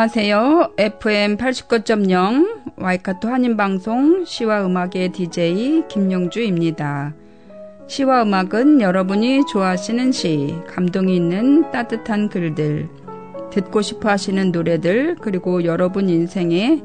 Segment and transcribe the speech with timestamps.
[0.00, 0.72] 안녕하세요.
[0.78, 7.12] FM 89.0 와이카토 한인방송 시와 음악의 DJ 김용주입니다.
[7.86, 12.88] 시와 음악은 여러분이 좋아하시는 시, 감동이 있는 따뜻한 글들,
[13.50, 16.82] 듣고 싶어 하시는 노래들, 그리고 여러분 인생의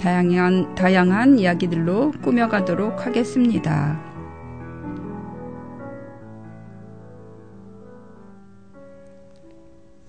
[0.00, 4.07] 다양한, 다양한 이야기들로 꾸며가도록 하겠습니다.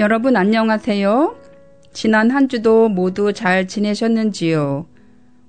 [0.00, 1.36] 여러분 안녕하세요.
[1.92, 4.86] 지난 한 주도 모두 잘 지내셨는지요?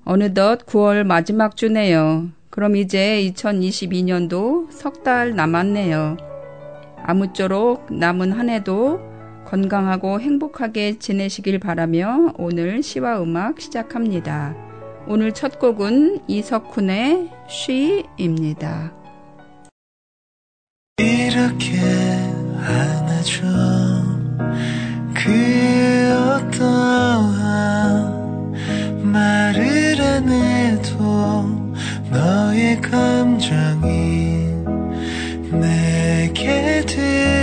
[0.04, 2.28] 어느덧 9월 마지막 주네요.
[2.50, 6.18] 그럼 이제 2022년도 석 달 남았네요.
[7.02, 9.00] 아무쪼록 남은 한 해도
[9.46, 14.54] 건강하고 행복하게 지내시길 바라며 오늘 시와 음악 시작합니다.
[15.06, 18.92] 오늘 첫 곡은 이석훈의 쉬입니다.
[20.98, 21.80] 이렇게
[22.58, 23.81] 안아줘
[25.24, 26.12] 그
[26.50, 27.42] 어떠한
[29.04, 31.44] 말을 안 해도
[32.10, 34.48] 너의 감정이
[35.52, 37.41] 내게 들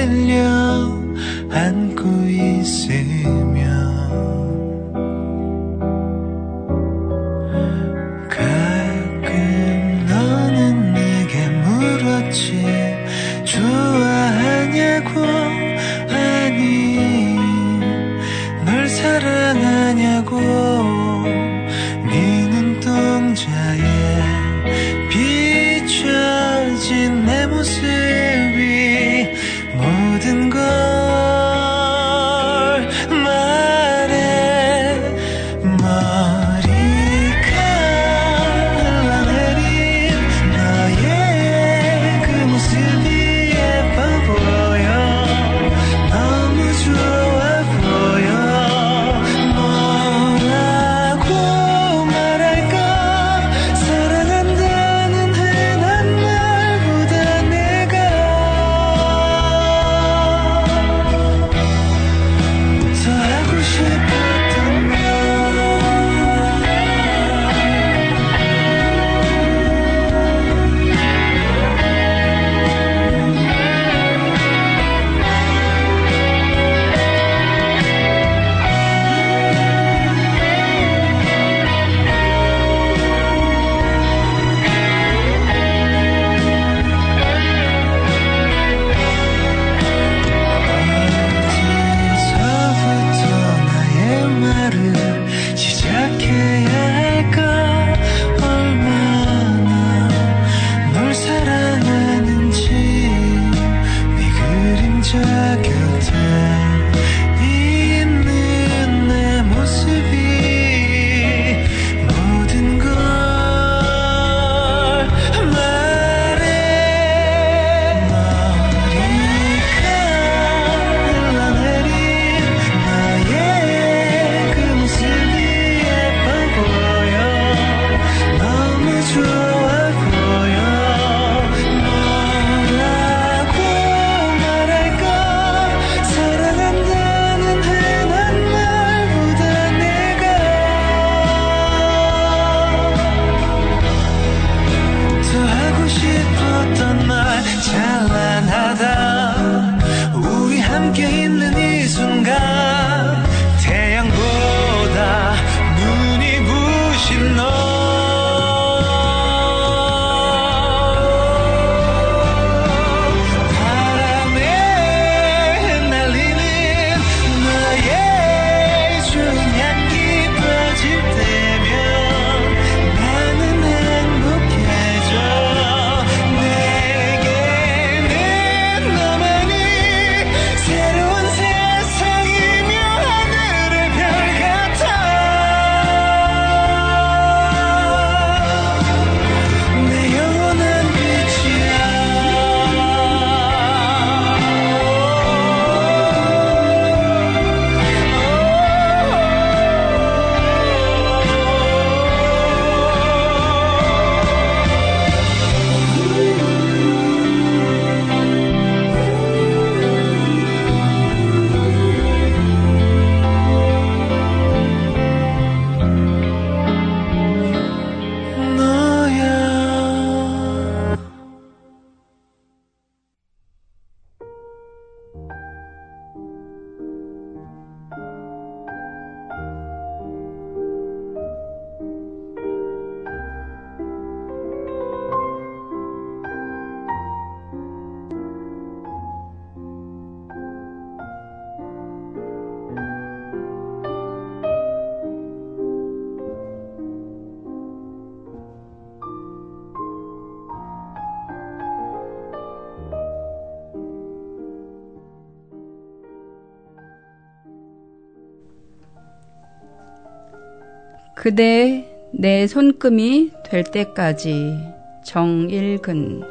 [261.30, 264.58] 그대 내 손금이 될 때까지
[265.06, 266.24] 정일근.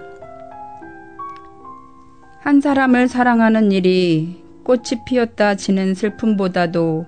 [2.41, 7.07] 한 사람을 사랑하는 일이 꽃이 피었다 지는 슬픔보다도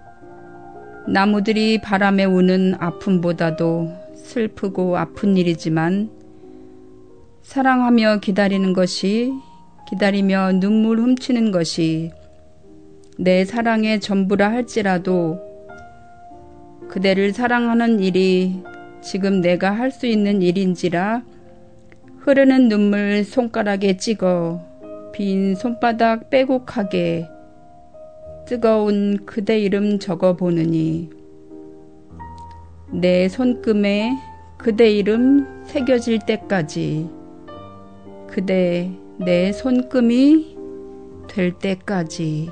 [1.08, 6.10] 나무들이 바람에 우는 아픔보다도 슬프고 아픈 일이지만
[7.42, 9.32] 사랑하며 기다리는 것이
[9.88, 12.12] 기다리며 눈물 훔치는 것이
[13.18, 15.49] 내 사랑의 전부라 할지라도
[16.90, 18.62] 그대를 사랑하는 일이
[19.00, 21.22] 지금 내가 할 수 있는 일인지라
[22.18, 24.60] 흐르는 눈물 손가락에 찍어
[25.12, 27.28] 빈 손바닥 빼곡하게
[28.46, 31.10] 뜨거운 그대 이름 적어 보느니
[32.92, 34.10] 내 손금에
[34.58, 37.08] 그대 이름 새겨질 때까지
[38.26, 40.56] 그대 내 손금이
[41.28, 42.50] 될 때까지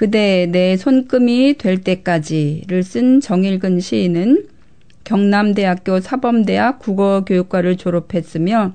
[0.00, 4.46] 그대 내 손금이 될 때까지를 쓴 정일근 시인은
[5.04, 8.72] 경남대학교 사범대학 국어교육과를 졸업했으며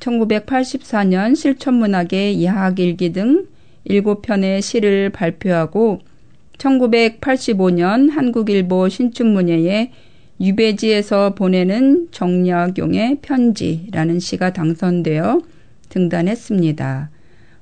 [0.00, 3.46] 1984년 실천문학의 야학일기 등
[3.88, 6.00] 7편의 시를 발표하고
[6.58, 9.92] 1985년 한국일보 신춘문예에
[10.42, 15.40] 유배지에서 보내는 정약용의 편지라는 시가 당선되어
[15.88, 17.15] 등단했습니다.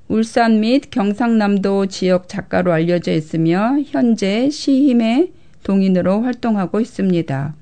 [0.08, 7.54] 울산 및 경상남도 지역 작가로 알려져 있으며 현재 시힘의 동인으로 활동하고 있습니다.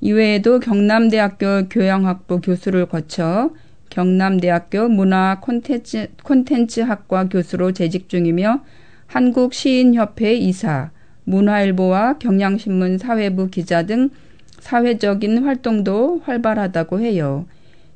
[0.00, 3.50] 이외에도 경남대학교 교양학부 교수를 거쳐
[3.90, 8.62] 경남대학교 문화 콘텐츠, 콘텐츠학과 교수로 재직 중이며
[9.06, 10.90] 한국시인협회 이사,
[11.24, 14.10] 문화일보와 경향신문 사회부 기자 등
[14.58, 17.46] 사회적인 활동도 활발하다고 해요.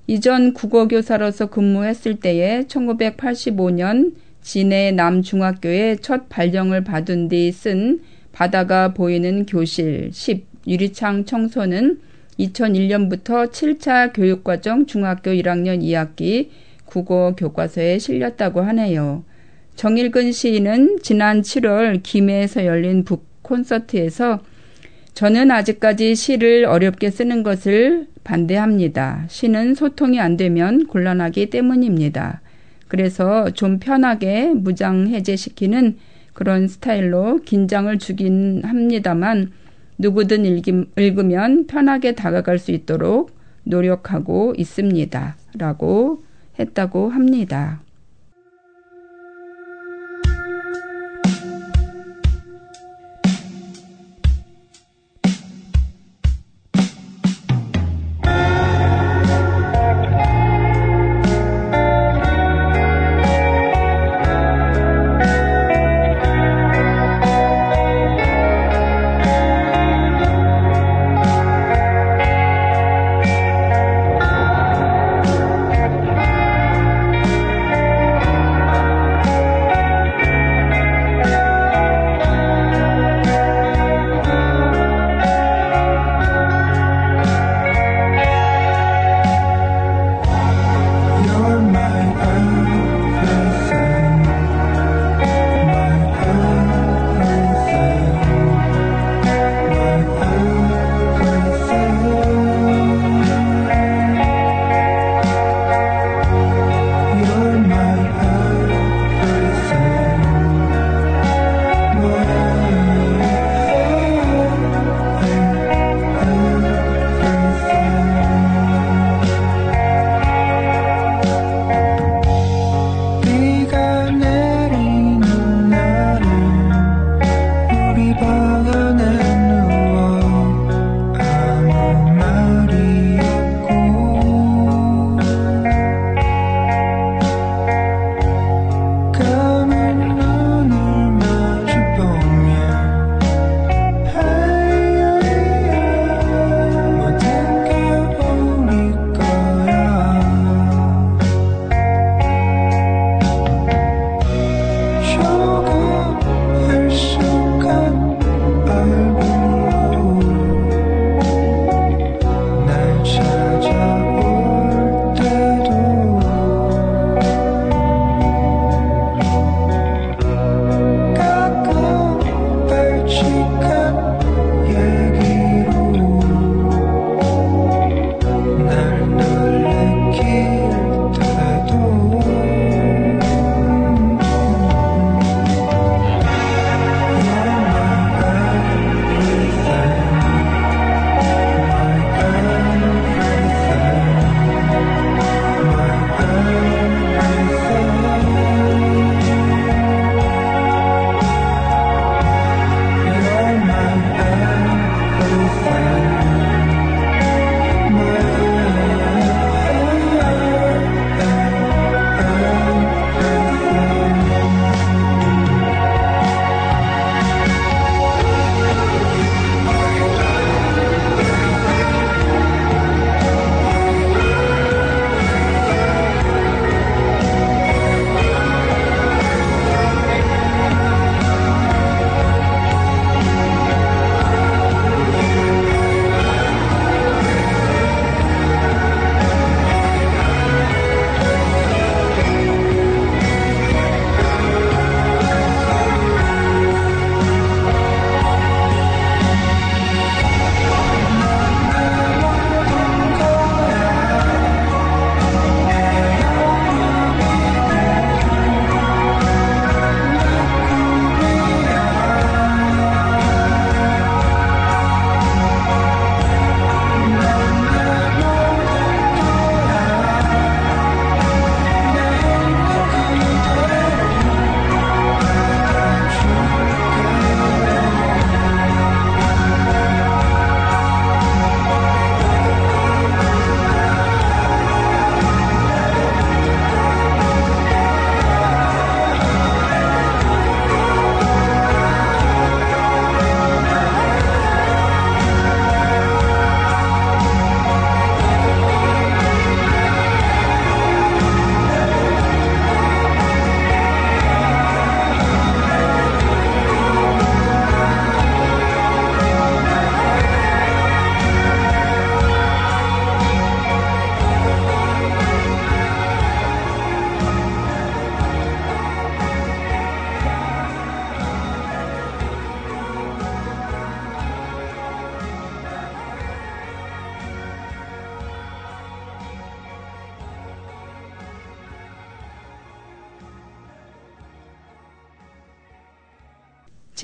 [0.06, 8.00] 이전 국어교사로서 근무했을 때에 1985년 진해 남중학교에 첫 발령을 받은 뒤 쓴
[8.32, 12.00] 바다가 보이는 교실 10 유리창 청소는
[12.38, 16.48] 2001년부터 7차 교육과정 중학교 1학년 2학기
[16.84, 19.24] 국어 교과서에 실렸다고 하네요.
[19.76, 24.40] 정일근 시인은 지난 7월 김해에서 열린 북 콘서트에서
[25.14, 29.26] 저는 아직까지 시를 어렵게 쓰는 것을 반대합니다.
[29.28, 32.40] 시는 소통이 안 되면 곤란하기 때문입니다.
[32.88, 35.98] 그래서 좀 편하게 무장 해제시키는
[36.32, 39.52] 그런 스타일로 긴장을 주긴 합니다만
[39.98, 43.30] 누구든 읽기, 읽으면 편하게 다가갈 수 있도록
[43.62, 45.36] 노력하고 있습니다.
[45.56, 46.24] 라고
[46.58, 47.83] 했다고 합니다.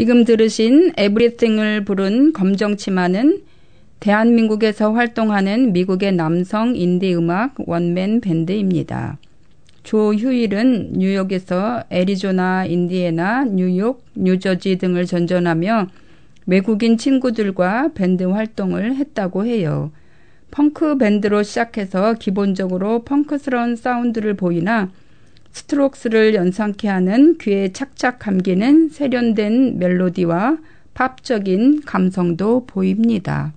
[0.00, 3.42] 지금 들으신 에브리띵을 부른 검정치마는
[4.00, 9.18] 대한민국에서 활동하는 미국의 남성 인디 음악 원맨 밴드입니다.
[9.82, 15.88] 조휴일은 뉴욕에서 애리조나, 인디애나, 뉴욕, 뉴저지 등을 전전하며
[16.46, 19.92] 외국인 친구들과 밴드 활동을 했다고 해요.
[20.50, 24.90] 펑크 밴드로 시작해서 기본적으로 펑크스러운 사운드를 보이나
[25.52, 30.58] 스트록스를 연상케 하는 귀에 착착 감기는 세련된 멜로디와
[30.94, 33.52] 팝적인 감성도 보입니다.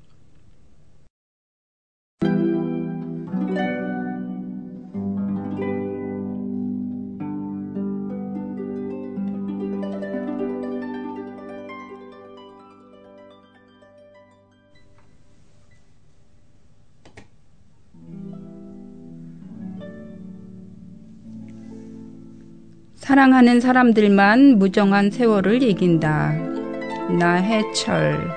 [23.13, 26.33] 사랑하는 사람들만 무정한 세월을 이긴다.
[27.19, 28.27] 나해철.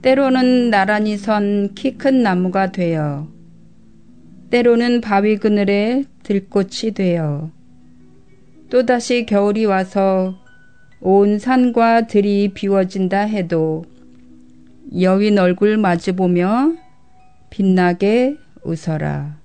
[0.00, 3.28] 때로는 나란히 선 키 큰 나무가 되어,
[4.48, 7.50] 때로는 바위 그늘에 들꽃이 되어,
[8.70, 10.38] 또다시 겨울이 와서
[11.02, 13.84] 온 산과 들이 비워진다 해도
[14.98, 16.72] 여윈 얼굴 마주보며
[17.50, 19.41] 빛나게 웃어라.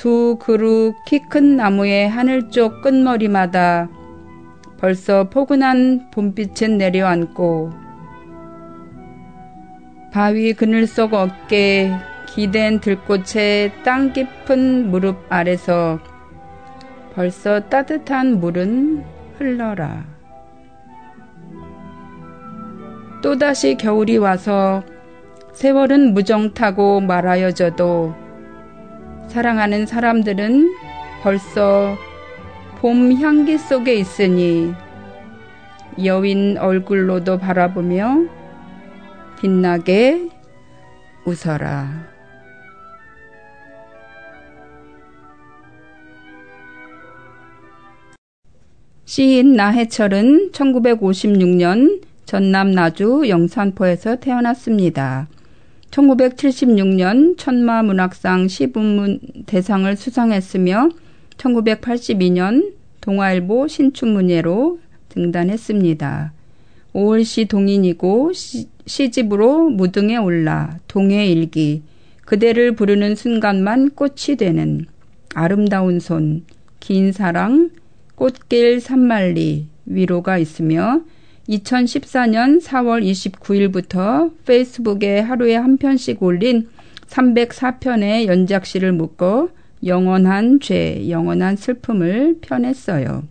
[0.00, 3.90] 두 그루 키 큰 나무의 하늘 쪽 끝머리마다
[4.78, 7.70] 벌써 포근한 봄빛은 내려앉고
[10.10, 11.92] 바위 그늘 속 어깨
[12.24, 15.98] 기댄 들꽃의 땅 깊은 무릎 아래서
[17.14, 19.04] 벌써 따뜻한 물은
[19.36, 20.06] 흘러라.
[23.22, 24.82] 또다시 겨울이 와서
[25.52, 28.19] 세월은 무정타고 말하여져도
[29.30, 30.74] 사랑하는 사람들은
[31.22, 31.96] 벌써
[32.80, 34.74] 봄 향기 속에 있으니
[36.04, 38.24] 여윈 얼굴로도 바라보며
[39.40, 40.28] 빛나게
[41.24, 42.08] 웃어라.
[49.04, 55.28] 시인 나해철은 1956년 전남 나주 영산포에서 태어났습니다.
[55.90, 60.90] 1976년 천마 문학상 시부문 대상을 수상했으며
[61.36, 64.78] 1982년 동아일보 신춘문예로
[65.08, 66.32] 등단했습니다.
[66.94, 71.82] 5월시 동인이고 시, 집으로 무등에 올라 동해 일기
[72.24, 74.86] 그대를 부르는 순간만 꽃이 되는
[75.34, 76.44] 아름다운 손,
[76.78, 77.70] 긴 사랑,
[78.14, 81.02] 꽃길 산만리 위로가 있으며
[81.50, 86.68] 2014년 4월 29일부터 페이스북에 하루에 한 편씩 올린
[87.08, 89.48] 304편의 연작시를 묶어
[89.84, 93.24] 영원한 죄, 영원한 슬픔을 펴냈어요.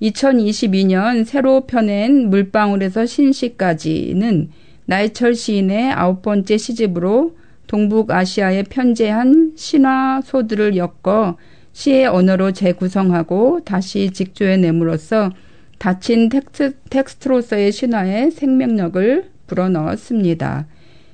[0.00, 4.50] 2022년 새로 펴낸 물방울에서 신시까지는
[4.86, 11.36] 나이철 시인의 아홉 번째 시집으로 동북아시아에 편재한 신화 소들을 엮어
[11.72, 15.32] 시의 언어로 재구성하고 다시 직조해냄으로써
[15.82, 20.68] 닫힌 텍스트, 텍스트로서의 신화에 생명력을 불어넣었습니다.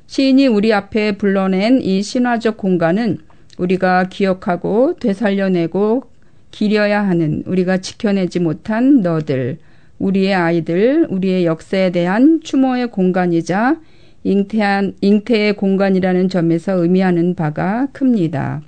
[0.07, 3.17] 시인이 우리 앞에 불러낸 이 신화적 공간은
[3.57, 6.03] 우리가 기억하고 되살려내고
[6.51, 9.57] 기려야 하는 우리가 지켜내지 못한 너들,
[9.99, 13.81] 우리의 아이들, 우리의 역사에 대한 추모의 공간이자
[14.23, 18.61] 잉태한, 잉태의 공간이라는 점에서 의미하는 바가 큽니다.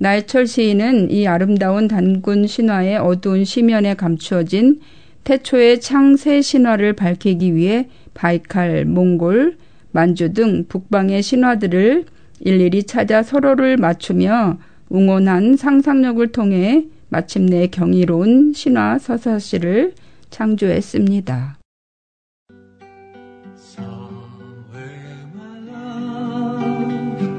[0.00, 4.80] 날철 시인은 이 아름다운 단군 신화의 어두운 시면에 감추어진
[5.24, 9.56] 태초의 창세 신화를 밝히기 위해 바이칼, 몽골,
[9.92, 12.04] 만주 등 북방의 신화들을
[12.40, 14.58] 일일이 찾아 서로를 맞추며
[14.90, 19.94] 웅원한 상상력을 통해 마침내 경이로운 신화 서사시를
[20.30, 21.58] 창조했습니다.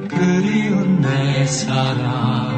[0.07, 2.54] 그리운 내 사랑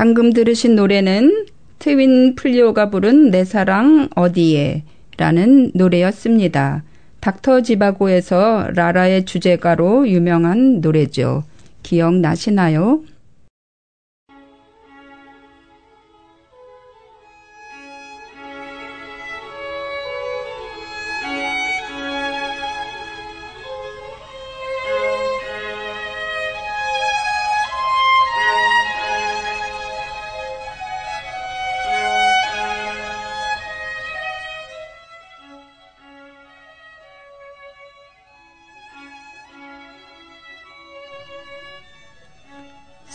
[0.00, 1.44] 방금 들으신 노래는
[1.78, 4.84] 트윈 플리오가 부른 내 사랑 어디에
[5.18, 6.84] 라는 노래였습니다.
[7.20, 11.44] 닥터 지바고에서 라라의 주제가로 유명한 노래죠.
[11.82, 13.02] 기억나시나요?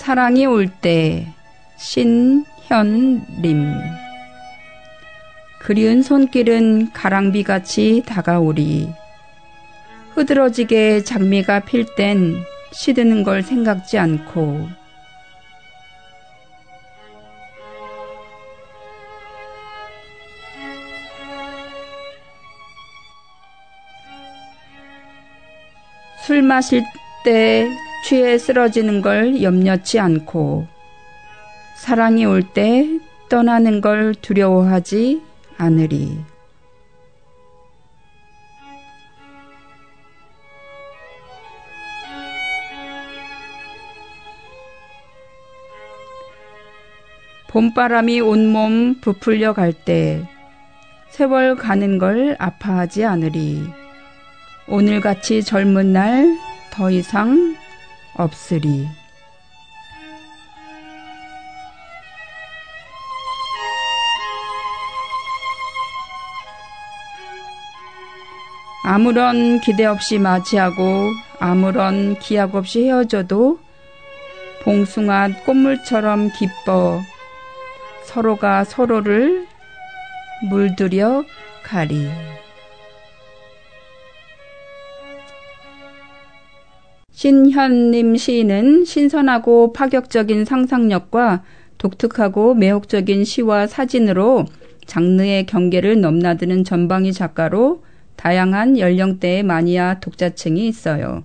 [0.05, 1.25] 사랑이 올 때
[1.77, 2.45] 신현림.
[5.57, 8.93] 그리운 손길은 가랑비같이 다가오리.
[10.13, 12.35] 흐드러지게 장미가 필 땐
[12.71, 14.69] 시드는 걸 생각지 않고.
[26.27, 26.83] 술 마실
[27.23, 27.67] 때
[28.07, 30.67] 취해 쓰러지는 걸 염려치 않고
[31.75, 32.87] 사랑이 올 때
[33.29, 35.23] 떠나는 걸 두려워하지
[35.57, 36.19] 않으리.
[47.47, 50.21] 봄바람이 온몸 부풀려 갈 때
[51.09, 53.63] 세월 가는 걸 아파하지 않으리.
[54.67, 56.37] 오늘같이 젊은 날
[56.69, 57.55] 더 이상
[58.15, 58.87] 없으리.
[68.87, 73.59] 아무런 기대 없이 맞이하고 아무런 기약 없이 헤어져도
[74.63, 77.01] 봉숭아 꽃물처럼 기뻐
[78.03, 79.47] 서로가 서로를
[80.49, 81.23] 물들여
[81.63, 82.07] 가리.
[87.25, 91.41] 신현님 시인은 신선하고 파격적인 상상력과
[91.79, 94.45] 독특하고 매혹적인 시와 사진으로
[94.85, 97.81] 장르의 경계를 넘나드는 전방위 작가로
[98.15, 101.23] 다양한 연령대의 마니아 독자층이 있어요.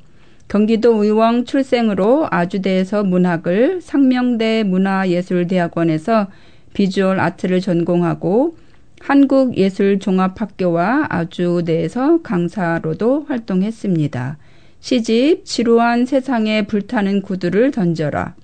[0.48, 6.28] 경기도 의왕 출생으로 아주대에서 문학을 상명대 문화예술대학원에서
[6.72, 8.56] visual art를 전공하고
[9.00, 14.38] 한국예술종합학교와 아주대에서 강사로도 활동했습니다.
[14.80, 18.34] 시집 지루한 세상에 불타는 구두를 던져라.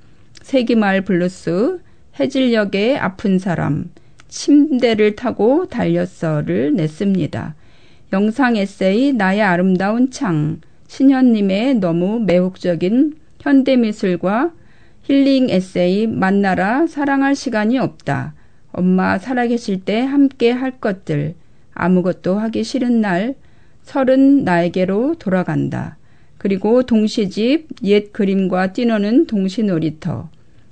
[0.42, 1.80] 세기말 블루스,
[2.20, 3.90] 해질녘의 아픈 사람,
[4.28, 7.54] 침대를 타고 달렸어를 냈습니다.
[8.12, 14.52] 영상 에세이 나의 아름다운 창, 신현림의 너무 매혹적인 현대미술과
[15.02, 18.34] 힐링 에세이 만나라 사랑할 시간이 없다.
[18.72, 21.34] 엄마 살아계실 때 함께 할 것들,
[21.72, 23.34] 아무것도 하기 싫은 날,
[23.82, 25.96] 설은 나에게로 돌아간다.
[26.38, 30.28] 그리고 동시집 옛 그림과 뛰노는 동시 놀이터,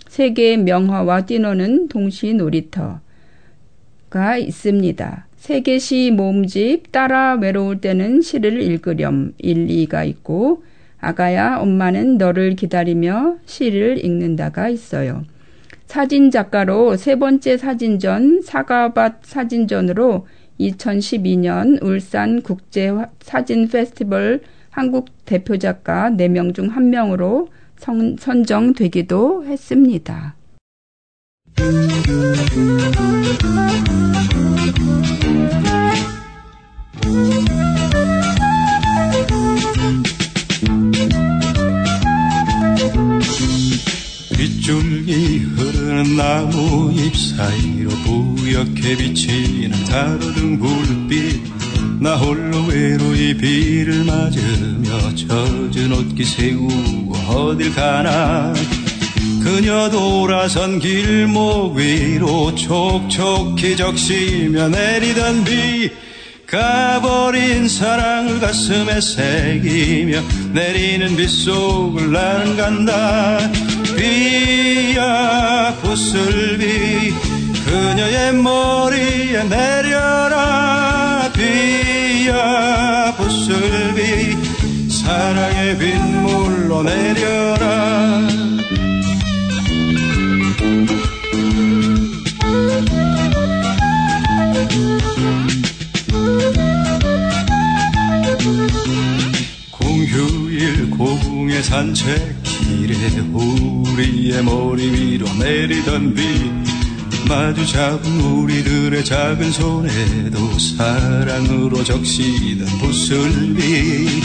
[0.09, 3.01] 세계의 명화와 뛰노는 동시 놀이터가
[4.39, 5.27] 있습니다.
[5.37, 10.63] 세계시 모음집 따라 외로울 때는 시를 읽으렴 1, 2가 있고
[11.01, 15.25] 아가야 엄마는 너를 기다리며 시를 읽는다가 있어요.
[15.87, 20.27] 사진 작가로 세 번째 사진전 사과밭 사진전으로
[20.59, 24.41] 2012년 울산 국제 사진 페스티벌
[24.75, 27.47] 한국 대표 작가 4명 중 1명으로
[28.19, 30.35] 선정되기도 했습니다.
[44.37, 51.54] 빗줄기 흐르는 나무 잎 사이로 부옇게 비치는 가로등 불빛
[52.01, 58.53] 나 홀로 외로이 비를 맞으며 젖은 옷깃 세우고 어딜 가나.
[59.43, 65.91] 그녀 돌아선 길목 위로 촉촉히 적시며 내리던 비
[66.47, 73.39] 가버린 사랑을 가슴에 새기며 내리는 빗속을 나는 간다.
[73.97, 77.13] 비야 부슬비
[77.65, 80.84] 그녀의 머리에 내려라
[81.85, 88.27] 비야 부슬비 사랑의 빗물로 내려라
[99.71, 102.95] 공휴일 고궁의 산책길에
[103.31, 106.64] 우리의 머리 위로 내리던 비
[107.29, 114.23] 마주 잡은 우리들의 작은 손에도 사랑으로 적시던 부슬비.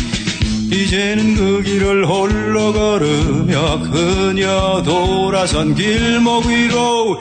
[0.71, 7.17] 이제는 그 길을 홀로 걸으며 그녀 돌아선 길목 위로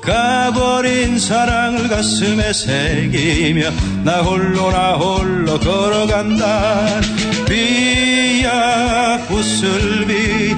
[0.00, 3.70] 가버린 사랑을 가슴에 새기며
[4.04, 7.00] 나 홀로 나 홀로 걸어간다.
[7.48, 10.54] 비야 부슬비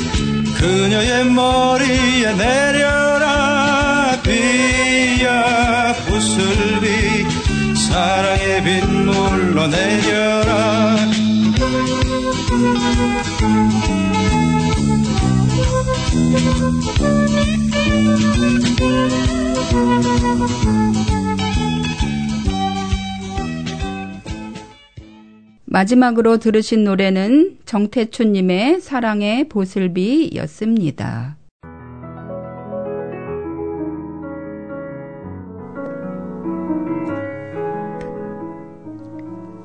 [0.59, 3.08] 그녀의 머리에 내려라
[5.29, 10.97] 비야 부슬비 사랑의 빗물로 내려라
[25.67, 31.38] 마지막으로 들으신 노래는 정태춘님의 사랑의 보슬비였습니다.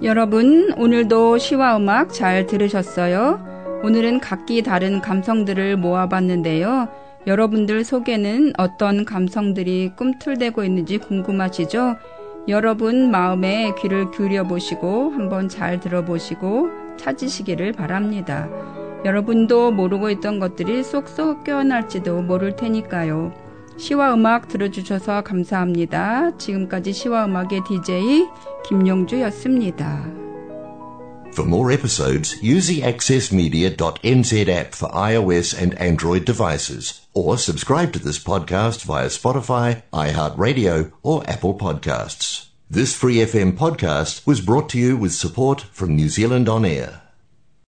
[0.03, 3.79] 여러분, 오늘도 시와 음악 잘 들으셨어요?
[3.85, 6.89] 오늘은 각기 다른 감성들을 모아봤는데요.
[7.25, 11.95] 여러분들 속에는 어떤 감성들이 꿈틀대고 있는지 궁금하시죠?
[12.49, 18.49] 여러분 마음에 귀를 기울여 보시고 한번 잘 들어보시고 찾으시기를 바랍니다.
[19.05, 23.42] 여러분도 모르고 있던 것들이 쏙쏙 깨어날지도 모를 테니까요.
[23.77, 26.37] 시와 음악 들어주셔서 감사합니다.
[26.37, 28.27] 지금까지 시와 음악의 DJ
[28.67, 30.23] 김용주였습니다.
[31.33, 37.99] For more episodes, use the accessmedia.nz app for iOS and Android devices, or subscribe to
[37.99, 42.49] this podcast via Spotify, iHeartRadio, or Apple Podcasts.
[42.69, 47.02] This free FM podcast was brought to you with support from New Zealand On Air.